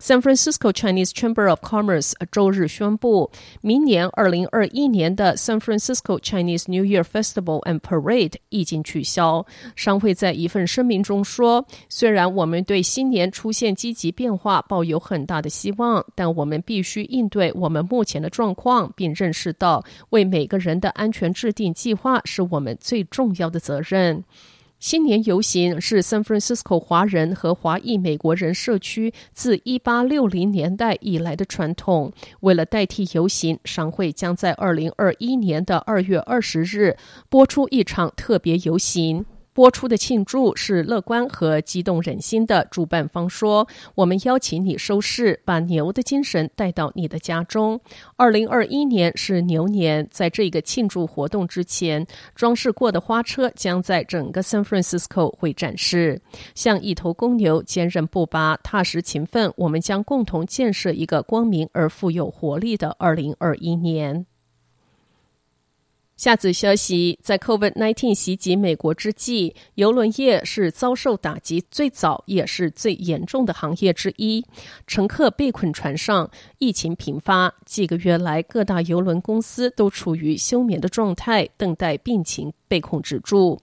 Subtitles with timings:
[0.00, 8.34] San Francisco Chinese Chamber of Commerce 周日宣布，明年二零二一年的 San Francisco Chinese New Year Festival and Parade
[8.48, 9.46] 已经取消。
[9.74, 24.24] 商会在一份声明中说：“虽然我们对新年出现积极变化抱有很大的希望，但我们必须应对我们目前的状况，并认识到为每个人的安全。”制定计划是我们最重要的责任。
[24.78, 32.12] 新年游行是 San Francisco 华人和华裔美国人社区自1860年代以来的传统。
[32.40, 36.96] 为了代替游行，商会将在2021年的2月20日
[37.30, 39.24] 播出一场特别游行。
[39.56, 42.68] 播出的庆祝是乐观和激动人心的。
[42.70, 47.80] 主办方说：“我们邀请你收视，把牛的精神带到你的家中。
[48.16, 56.20] 二零二一年是牛年，在这个庆祝活动之前，装饰过的花车将在整个 San Francisco 会展示。
[56.54, 59.50] 像一头公牛，坚韧不拔，踏实勤奋。
[59.56, 64.26] 我们将共同建设一个光明而富有活力的二零二一年。”
[66.16, 74.42] 下次消息，在 COVID-19 袭击美国之际，邮轮业是遭受打击最早也是最严重的行业之一。
[74.86, 83.60] 乘客被困船上，疫情频发，几个月来各大邮轮公司都处于休眠的状态，等待病情被控制住。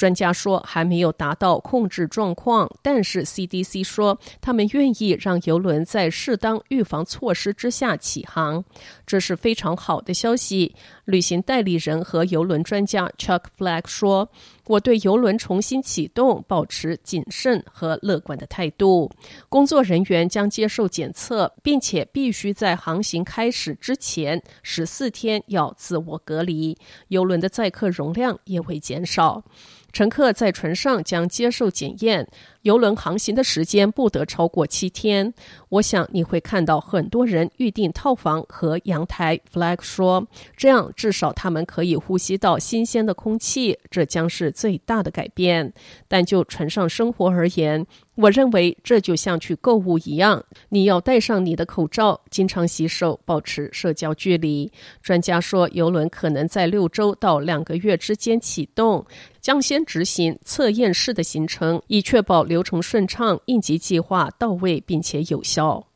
[0.00, 8.64] 专家说还没有达到控制状况，但是 CDC 说他们愿意让游轮在适当预防措施之下启航，
[9.06, 10.74] 这是非常好的消息。
[11.04, 14.30] 旅行代理人和游轮专家 Chuck Flagg 说
[14.68, 19.10] ：“我对游轮重新启动保持谨慎和乐观的态度。
[19.50, 26.78] 工作人员将接受检测，并且必须在航行开始之前十四天要自我隔离。
[27.08, 29.44] 游轮的载客容量也会减少。”
[29.92, 32.26] 乘客在船上将接受检验，
[32.62, 35.32] 游轮航行的时间不得超过七天。
[35.68, 39.40] 我想你会看到很多人预订套房和阳台。
[39.52, 45.72] Flag 说，这样至少他们可以呼吸到新鲜的空气，这将是最大的改变。
[46.08, 54.70] 但就船上生活而言，我认为这就像去购物一样，你要戴上你的口罩，经常洗手，保持社交距离。
[55.02, 59.04] 专家说，游轮可能在六周到两个月之间启动。
[59.50, 65.88] 将先执行测验式的行程，以确保流程顺畅、应急计划到位并且有效。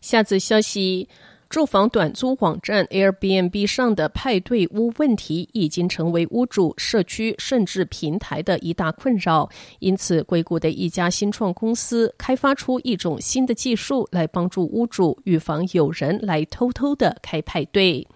[0.00, 1.06] 下次消息。
[1.48, 9.48] 住房短租网站 Airbnb 上的派对屋问题已经成为屋主、社区甚至平台的一大困扰。
[9.78, 18.06] 因此，硅谷的一家新创公司开发出一种新的技术来帮助屋主预防有人来偷偷的开派对。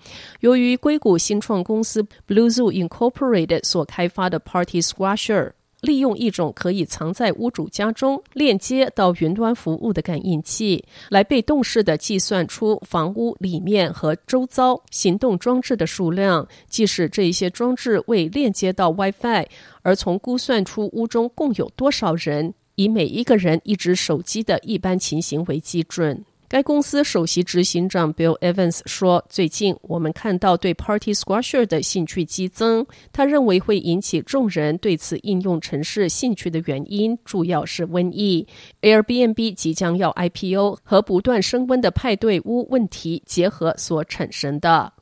[0.41, 5.53] 由于硅谷新创公司 Blue Zoo Incorporated 所开发的 Party Squasher。
[5.83, 19.47] 利用一种可以藏在屋主家中、链接到云端服务的感应器，来被动式的计算出房屋里面和周遭行动装置的数量，即使这一些装置未链接到 WiFi，
[19.83, 26.25] 而从估算出屋中共有多少人，以每一个人一只手机的一般情形为基准。
[26.50, 32.84] 该公司首席执行长 Bill Evans 说：“最近我们看到对 Party Squasher 的兴趣激增。
[33.12, 38.44] 他认为会引起众人对此应用城市兴趣的原因，主要是瘟疫。
[38.83, 44.92] Airbnb 即将要 IPO 和不断升温的派对屋问题结合所产生的。”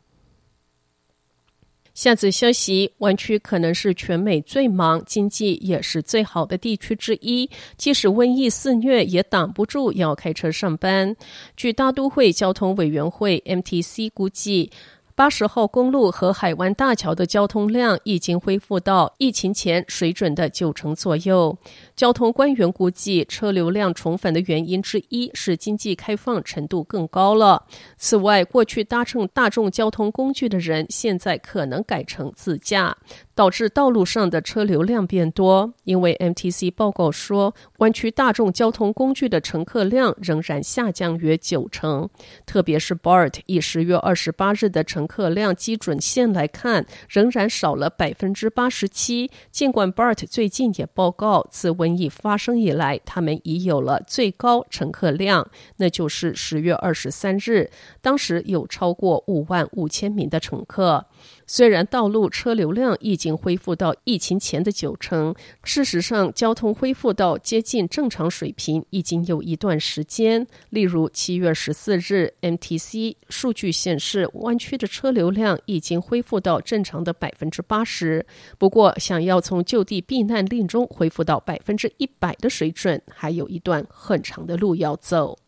[1.99, 7.51] 下次消息，湾区可能是全美最忙、经济也是最好的地区之一。
[7.77, 11.17] 即使瘟疫肆虐，也挡不住要开车上班。
[11.57, 14.71] 据大都会交通委员会 （MTC） 估计。
[15.19, 21.59] 八十号公路和海湾大桥的交通量已经恢复到疫情前水准的九成左右。
[21.97, 27.65] 交通官员估计，车流量重返的原因之一是经济开放程度更高了。
[27.97, 32.97] 此外，过去搭乘大众交通工具的人，现在可能改成自驾。
[33.39, 35.73] 导致道路上的车流量变多。
[35.85, 42.11] 因为 MTC 报告说，湾区大众交通工具的乘客量仍然下降约九成，
[42.45, 49.31] 特别是 BART 以十月二十八日的乘客量基准线来看，仍然少了百分之八十七。
[49.53, 57.71] 尽管 BART 最近也报告，自瘟疫发生以来，他们已有了最高乘客量，那就是十月二十三日，
[58.03, 61.07] 当时有超过五万五千名的乘客。
[61.47, 70.47] 虽然道路车流量已经恢复到疫情前的九成，事实上，交通恢复到接近正常水平已经有一段时间。
[70.71, 78.25] 例如，七月十四日，MTC 数据显示，湾区的车流量已经恢复到正常的百分之八十。
[78.59, 85.39] 不过，想要从就地避难令中恢复到百分之一百的水准，还有一段很长的路要走。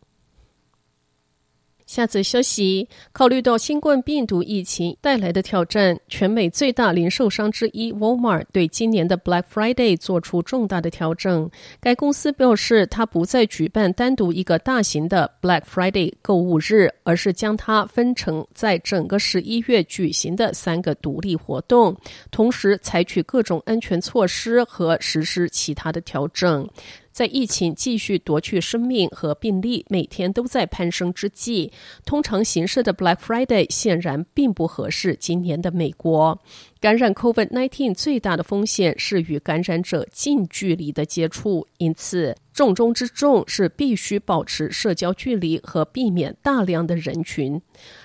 [1.91, 11.51] 下则消息，考虑到新冠病毒疫情带来的挑战，全美最大零售商之一 Walmart 对今年的 Black Friday 做出重大的调整。
[11.81, 21.93] 该公司表示，它不再举办单独一个大型的 Black Friday 购物日，而是将它分成在整个十一月举行的三个独立活动，
[22.31, 26.65] 同时采取各种安全措施和实施其他的调整。
[27.11, 31.71] 在疫情继续夺去生命和病例每天都在攀升之际，
[32.05, 36.39] 通常形式的 Black Friday 显然并不合适今年的美国。
[36.79, 47.61] 感染 COVID-19 最大的风险是与感染者近距离的接触，因此重中之重是必须保持社交距离和避免大量的人群。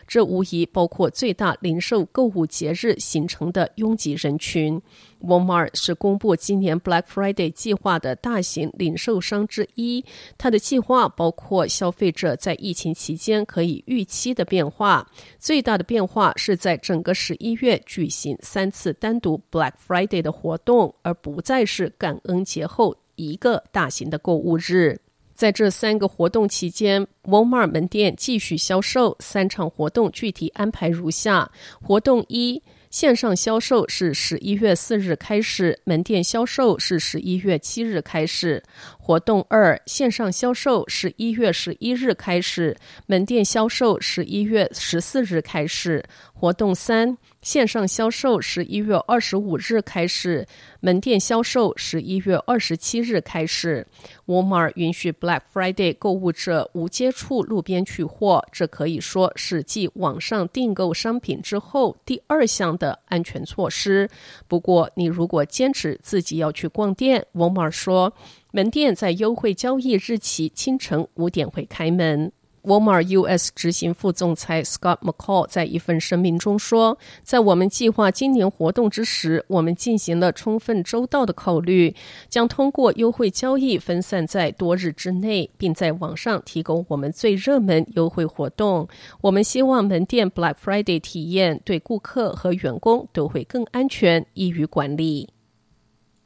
[0.07, 4.81] 这无疑包括最大零售购物节日形成的拥挤人群。
[5.23, 10.05] Walmart 是公布今年 Black Friday 计划的大型零售商之一，
[10.39, 15.11] 它的计划包括消费者在疫情期间可以预期的变化。
[15.41, 18.71] 最大的变化是在整个十一月举行三。
[18.77, 25.01] 次单独 Black Friday 的活动，而不再是感恩节后一个大型的购物日。
[25.35, 29.17] 在这三个活动期间，Walmart 门店继续销售。
[29.21, 31.51] 三场活动具体安排如下：
[31.83, 32.63] 活动一。
[32.89, 38.63] 线上销售是十一月四日开始，门店销售是十一月七日开始。
[38.97, 42.75] 活动二，线上销售十一月十一日开始，
[43.05, 46.03] 门店销售十一月十四日开始。
[46.38, 50.47] 活动三，线上销售十一月二十五日开始，
[50.81, 53.87] 门店销售十一月二十七日开始。
[54.27, 64.06] 沃尔玛允许 Black Friday 购物者无接触路边取货，这可以说是继网上订购商品之后第二项的安全措施。
[64.47, 68.12] 不过，你如果坚持自己要去逛店沃尔玛说，
[68.53, 72.31] 门店在优惠交易日起清晨五点会开门。
[72.67, 81.95] Walmart US 执行副总裁 Scott McCall 在一份声明中说：“在我们计划今年活动之时，我们进行了充分周到的考虑，
[82.29, 88.89] 将通过优惠交易分散在多日之内，并在网上提供我们最热门优惠活动。
[89.21, 95.29] 我们希望门店 Black Friday 体验对顾客和员工都会更安全，易于管理。”